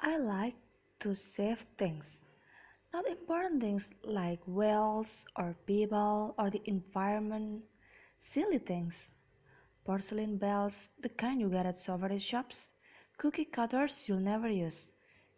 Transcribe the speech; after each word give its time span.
I 0.00 0.16
like 0.16 0.56
to 1.00 1.14
save 1.14 1.64
things. 1.78 2.16
Not 2.92 3.06
important 3.06 3.60
things 3.60 3.90
like 4.02 4.40
whales 4.46 5.24
or 5.36 5.54
people 5.66 6.34
or 6.38 6.50
the 6.50 6.62
environment. 6.64 7.64
Silly 8.18 8.58
things. 8.58 9.12
Porcelain 9.84 10.38
bells, 10.38 10.88
the 11.00 11.10
kind 11.10 11.40
you 11.40 11.50
get 11.50 11.66
at 11.66 11.76
souvenir 11.76 12.18
shops. 12.18 12.70
Cookie 13.18 13.44
cutters 13.44 14.08
you'll 14.08 14.20
never 14.20 14.48
use. 14.48 14.90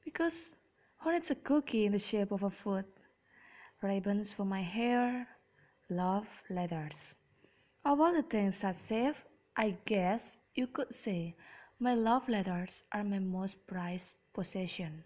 Because 0.05 0.51
who 0.99 1.13
needs 1.13 1.31
a 1.31 1.35
cookie 1.35 1.87
in 1.87 1.93
the 1.93 1.99
shape 1.99 2.31
of 2.33 2.43
a 2.45 2.51
foot? 2.51 2.87
Ribbons 3.83 4.33
for 4.33 4.45
my 4.45 4.63
hair. 4.63 5.29
Love 5.91 6.29
letters. 6.49 7.17
Of 7.85 8.01
all 8.01 8.13
the 8.13 8.23
things 8.23 8.63
I 8.65 8.73
save, 8.73 9.17
I 9.57 9.77
guess 9.87 10.37
you 10.55 10.69
could 10.69 10.95
say 10.95 11.35
my 11.81 11.95
love 11.95 12.29
letters 12.29 12.85
are 12.93 13.05
my 13.05 13.19
most 13.19 13.67
prized 13.67 14.15
possession. 14.33 15.05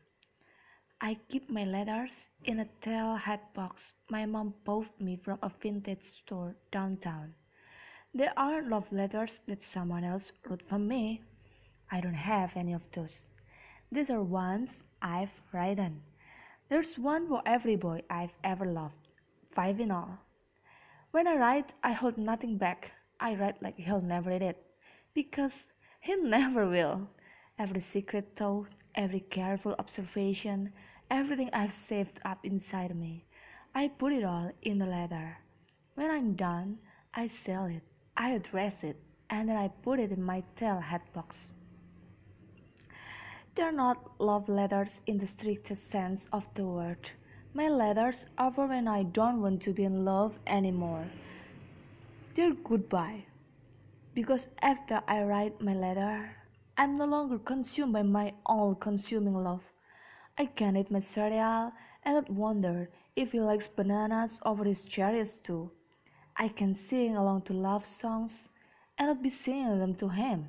I 1.00 1.18
keep 1.28 1.50
my 1.50 1.64
letters 1.64 2.28
in 2.44 2.60
a 2.60 2.68
tail 2.80 3.16
hat 3.16 3.52
box 3.52 3.94
my 4.08 4.24
mom 4.24 4.54
bought 4.64 5.00
me 5.00 5.16
from 5.16 5.38
a 5.42 5.50
vintage 5.60 6.02
store 6.02 6.54
downtown. 6.72 7.34
They 8.14 8.28
are 8.36 8.62
love 8.62 8.90
letters 8.90 9.40
that 9.46 9.62
someone 9.62 10.04
else 10.04 10.32
wrote 10.48 10.62
for 10.68 10.78
me. 10.78 11.22
I 11.90 12.00
don't 12.00 12.14
have 12.14 12.56
any 12.56 12.72
of 12.72 12.82
those. 12.92 13.26
These 13.92 14.10
are 14.10 14.22
ones 14.22 14.82
I've 15.02 15.40
written. 15.52 16.02
There's 16.68 16.98
one 16.98 17.28
for 17.28 17.42
every 17.46 17.76
boy 17.76 18.02
I've 18.08 18.34
ever 18.42 18.64
loved, 18.64 19.08
five 19.54 19.78
in 19.80 19.90
all. 19.90 20.18
When 21.10 21.26
I 21.26 21.36
write, 21.36 21.72
I 21.82 21.92
hold 21.92 22.18
nothing 22.18 22.56
back. 22.58 22.90
I 23.20 23.34
write 23.34 23.62
like 23.62 23.76
he'll 23.76 24.00
never 24.00 24.30
read 24.30 24.42
it, 24.42 24.62
because 25.14 25.52
he 26.00 26.14
never 26.22 26.68
will. 26.68 27.08
Every 27.58 27.80
secret 27.80 28.32
thought, 28.36 28.68
every 28.94 29.20
careful 29.20 29.74
observation, 29.78 30.72
everything 31.10 31.48
I've 31.54 31.72
saved 31.72 32.20
up 32.22 32.44
inside 32.44 32.94
me, 32.94 33.24
I 33.74 33.88
put 33.88 34.12
it 34.12 34.24
all 34.24 34.52
in 34.60 34.82
a 34.82 34.86
letter. 34.86 35.38
When 35.94 36.10
I'm 36.10 36.34
done, 36.34 36.78
I 37.14 37.26
sell 37.26 37.64
it, 37.64 37.82
I 38.14 38.32
address 38.32 38.84
it, 38.84 39.00
and 39.30 39.48
then 39.48 39.56
I 39.56 39.68
put 39.68 40.00
it 40.00 40.12
in 40.12 40.22
my 40.22 40.42
tail 40.56 40.80
hat 40.80 41.00
box. 41.14 41.38
They're 43.54 43.72
not 43.72 44.20
love 44.20 44.50
letters 44.50 45.00
in 45.06 45.16
the 45.16 45.26
strictest 45.26 45.90
sense 45.90 46.26
of 46.34 46.44
the 46.54 46.64
word. 46.64 47.10
My 47.54 47.68
letters 47.68 48.26
are 48.36 48.52
for 48.52 48.66
when 48.66 48.86
I 48.86 49.04
don't 49.04 49.40
want 49.40 49.62
to 49.62 49.72
be 49.72 49.84
in 49.84 50.04
love 50.04 50.38
anymore. 50.46 51.06
They're 52.34 52.52
goodbye. 52.52 53.24
Because 54.12 54.46
after 54.60 55.00
I 55.08 55.22
write 55.22 55.58
my 55.62 55.72
letter, 55.72 56.36
I'm 56.78 56.98
no 56.98 57.06
longer 57.06 57.38
consumed 57.38 57.94
by 57.94 58.02
my 58.02 58.34
all 58.44 58.74
consuming 58.74 59.34
love. 59.34 59.62
I 60.36 60.44
can 60.44 60.76
eat 60.76 60.90
my 60.90 60.98
cereal 60.98 61.72
and 62.04 62.14
not 62.14 62.28
wonder 62.28 62.90
if 63.16 63.32
he 63.32 63.40
likes 63.40 63.66
bananas 63.66 64.38
over 64.44 64.62
his 64.64 64.84
Cheerios 64.84 65.42
too. 65.42 65.70
I 66.36 66.48
can 66.48 66.74
sing 66.74 67.16
along 67.16 67.42
to 67.42 67.54
love 67.54 67.86
songs 67.86 68.48
and 68.98 69.08
not 69.08 69.22
be 69.22 69.30
singing 69.30 69.78
them 69.78 69.94
to 69.94 70.08
him. 70.10 70.48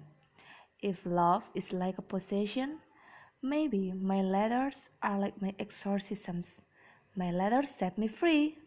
If 0.82 1.06
love 1.06 1.44
is 1.56 1.72
like 1.72 1.98
a 1.98 2.02
possession, 2.02 2.80
maybe 3.42 3.94
my 3.94 4.22
letters 4.22 4.90
are 5.02 5.18
like 5.18 5.42
my 5.42 5.56
exorcisms. 5.60 6.60
My 7.16 7.32
letters 7.32 7.70
set 7.70 7.98
me 7.98 8.10
free, 8.10 8.58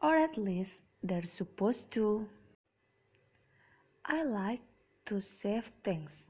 or 0.00 0.16
at 0.16 0.38
least 0.38 0.78
they're 1.02 1.26
supposed 1.26 1.90
to. 1.92 2.26
I 4.06 4.22
like 4.22 4.62
to 5.04 5.20
save 5.20 5.70
things. 5.84 6.22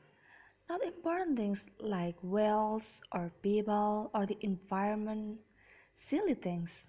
Not 0.68 0.82
important 0.84 1.38
things 1.38 1.66
like 1.80 2.16
whales 2.22 3.00
or 3.12 3.32
people 3.42 4.10
or 4.14 4.26
the 4.26 4.36
environment. 4.40 5.40
Silly 5.94 6.34
things. 6.34 6.88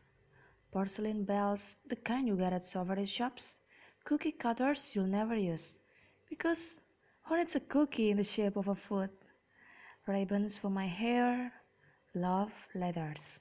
Porcelain 0.72 1.24
bells, 1.24 1.76
the 1.88 1.96
kind 1.96 2.28
you 2.28 2.36
get 2.36 2.54
at 2.54 2.64
souvenir 2.66 3.06
shops. 3.06 3.58
Cookie 4.04 4.32
cutters 4.34 4.96
you'll 4.96 5.08
never 5.08 5.36
use. 5.36 5.78
Because 6.30 6.76
oh, 6.78 6.82
who 7.30 7.38
needs 7.38 7.56
a 7.56 7.60
cookie 7.62 8.12
in 8.12 8.18
the 8.18 8.24
shape 8.24 8.58
of 8.58 8.68
a 8.68 8.76
foot? 8.76 9.12
Ribbons 10.08 10.58
for 10.58 10.70
my 10.70 10.88
hair. 10.88 11.52
Love 12.14 12.54
letters. 12.76 13.40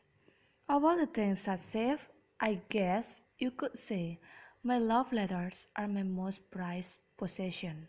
Of 0.69 0.85
all 0.85 0.97
the 0.97 1.07
things 1.07 1.47
I 1.49 1.57
save, 1.57 2.01
I 2.41 2.61
guess 2.69 3.21
you 3.39 3.51
could 3.51 3.79
say 3.79 4.21
my 4.63 4.79
love 4.79 5.13
letters 5.13 5.69
are 5.77 5.89
my 5.89 6.03
most 6.03 6.51
prized 6.51 6.99
possession. 7.17 7.89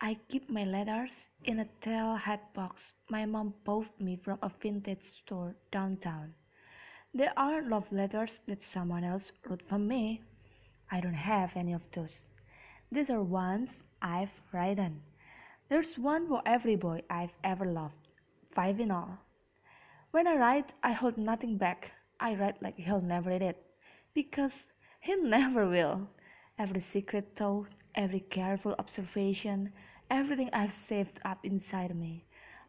I 0.00 0.18
keep 0.28 0.50
my 0.50 0.64
letters 0.64 1.28
in 1.44 1.60
a 1.60 1.68
tail 1.80 2.16
hat 2.16 2.52
box 2.54 2.94
my 3.08 3.24
mom 3.26 3.54
bought 3.64 4.00
me 4.00 4.16
from 4.16 4.38
a 4.42 4.50
vintage 4.60 5.02
store 5.02 5.54
downtown. 5.70 6.34
They 7.14 7.28
are 7.36 7.62
love 7.62 7.90
letters 7.92 8.40
that 8.46 8.62
someone 8.62 9.04
else 9.04 9.32
wrote 9.48 9.62
for 9.68 9.78
me. 9.78 10.22
I 10.90 11.00
don't 11.00 11.14
have 11.14 11.56
any 11.56 11.72
of 11.72 11.82
those. 11.92 12.24
These 12.92 13.10
are 13.10 13.22
ones 13.22 13.82
I've 14.02 14.40
written. 14.52 15.02
There's 15.68 15.98
one 15.98 16.28
for 16.28 16.42
every 16.44 16.76
boy 16.76 17.02
I've 17.08 17.34
ever 17.42 17.64
loved, 17.64 18.08
five 18.54 18.80
in 18.80 18.90
all. 18.90 19.18
When 20.10 20.26
I 20.26 20.36
write, 20.36 20.72
I 20.82 20.92
hold 20.92 21.16
nothing 21.18 21.56
back. 21.56 21.92
I 22.20 22.34
write 22.34 22.62
like 22.62 22.76
he'll 22.76 23.00
never 23.00 23.30
read 23.30 23.42
it, 23.42 23.62
because 24.12 24.64
he 25.00 25.14
never 25.22 25.68
will. 25.68 26.08
Every 26.58 26.80
secret 26.80 27.32
thought, 27.36 27.68
every 27.94 28.20
careful 28.20 28.74
observation, 28.78 29.72
everything 30.10 30.50
I've 30.52 30.72
saved 30.72 31.20
up 31.24 31.44
inside 31.44 31.94
me, 31.96 32.24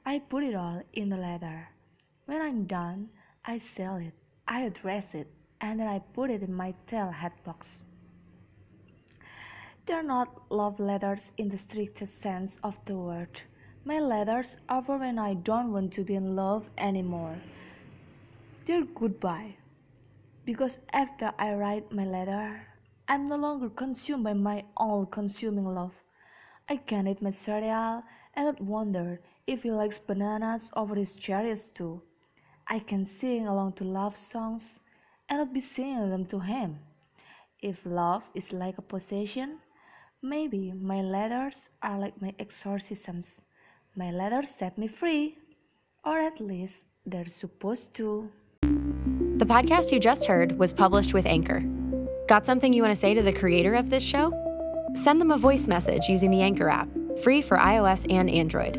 I 0.06 0.20
put 0.20 0.44
it 0.44 0.56
all 0.56 0.82
in 0.94 1.12
a 1.12 1.18
letter. 1.18 1.70
When 2.26 2.42
I'm 2.42 2.66
done, 2.66 3.10
I 3.46 3.58
sell 3.58 3.98
it, 3.98 4.14
I 4.48 4.62
address 4.62 5.14
it, 5.14 5.28
and 5.62 5.80
then 5.80 5.88
I 5.88 6.00
put 6.00 6.30
it 6.30 6.44
in 6.44 6.54
my 6.54 6.74
tail 6.88 7.10
hat 7.12 7.34
box. 7.44 7.68
They're 9.86 10.04
not 10.04 10.52
love 10.52 10.80
letters 10.80 11.32
in 11.38 11.50
the 11.50 11.58
strictest 11.58 12.22
sense 12.22 12.58
of 12.64 12.76
the 12.86 12.96
word. 12.96 13.42
My 13.84 14.00
letters 14.00 14.58
are 14.68 14.82
for 14.82 14.98
when 14.98 15.20
I 15.20 15.36
don't 15.36 15.72
want 15.72 15.94
to 15.94 16.04
be 16.04 16.16
in 16.16 16.36
love 16.36 16.66
anymore. 16.78 17.38
They're 18.66 18.86
goodbye. 18.96 19.58
Because 20.44 20.80
after 20.92 21.32
I 21.38 21.54
write 21.54 21.92
my 21.92 22.06
letter, 22.06 22.68
I'm 23.08 23.30
no 23.30 23.36
longer 23.36 23.70
consumed 23.70 24.24
by 24.24 24.34
my 24.34 24.64
all 24.76 25.06
consuming 25.06 25.66
love. 25.66 25.94
I 26.68 26.78
can 26.78 27.08
eat 27.08 27.22
my 27.22 27.30
cereal 27.30 28.04
and 28.34 28.46
not 28.46 28.60
wonder 28.60 29.22
if 29.46 29.62
he 29.62 29.70
likes 29.70 30.00
bananas 30.00 30.72
over 30.76 30.96
his 30.96 31.16
Cheerios 31.16 31.72
too. 31.76 32.02
I 32.68 32.80
can 32.80 33.06
sing 33.06 33.46
along 33.46 33.74
to 33.74 33.84
love 33.84 34.18
songs 34.18 34.80
and 35.30 35.38
not 35.38 35.54
be 35.54 35.62
singing 35.62 36.10
them 36.10 36.26
to 36.26 36.40
him. 36.40 36.80
If 37.62 37.78
love 37.86 38.24
is 38.34 38.52
like 38.52 38.80
a 38.80 38.82
possession, 38.82 39.60
maybe 40.24 40.72
my 40.72 41.04
letters 41.04 41.70
are 41.84 42.00
like 42.00 42.20
my 42.20 42.34
exorcisms. 42.40 43.28
My 43.96 44.10
letters 44.10 44.50
set 44.50 44.80
me 44.80 44.88
free, 44.88 45.38
or 46.04 46.20
at 46.20 46.42
least 46.42 46.78
they're 47.06 47.30
supposed 47.30 47.94
to. 47.96 48.32
The 48.62 49.46
podcast 49.46 49.92
you 49.92 50.00
just 50.00 50.26
heard 50.26 50.58
was 50.58 50.74
published 50.74 51.14
with 51.14 51.28
Anchor. 51.28 51.75
Got 52.28 52.44
something 52.44 52.74
you 52.74 52.82
want 52.82 52.92
to 52.92 53.00
say 53.00 53.14
to 53.14 53.22
the 53.22 53.32
creator 53.32 53.76
of 53.76 53.92
this 53.92 54.04
show? 54.04 54.34
Send 54.96 55.22
them 55.22 55.30
a 55.30 55.38
voice 55.38 55.68
message 55.68 56.10
using 56.10 56.32
the 56.32 56.42
Anchor 56.42 56.70
app, 56.70 56.88
free 57.22 57.42
for 57.42 57.58
iOS 57.58 58.12
and 58.12 58.30
Android. 58.32 58.78